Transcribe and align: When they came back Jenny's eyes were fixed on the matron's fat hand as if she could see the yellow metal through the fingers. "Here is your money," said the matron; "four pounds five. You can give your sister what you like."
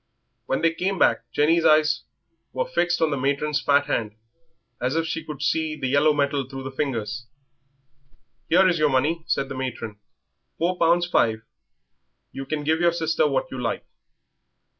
When 0.47 0.63
they 0.63 0.73
came 0.73 0.97
back 0.97 1.31
Jenny's 1.31 1.63
eyes 1.63 2.05
were 2.53 2.65
fixed 2.67 3.03
on 3.03 3.11
the 3.11 3.17
matron's 3.19 3.61
fat 3.61 3.85
hand 3.85 4.15
as 4.81 4.95
if 4.95 5.05
she 5.05 5.23
could 5.23 5.43
see 5.43 5.75
the 5.75 5.85
yellow 5.89 6.11
metal 6.11 6.49
through 6.49 6.63
the 6.63 6.71
fingers. 6.71 7.27
"Here 8.49 8.67
is 8.67 8.79
your 8.79 8.89
money," 8.89 9.23
said 9.27 9.47
the 9.47 9.53
matron; 9.53 9.99
"four 10.57 10.79
pounds 10.79 11.05
five. 11.05 11.43
You 12.31 12.47
can 12.47 12.63
give 12.63 12.79
your 12.81 12.93
sister 12.93 13.27
what 13.27 13.51
you 13.51 13.61
like." 13.61 13.85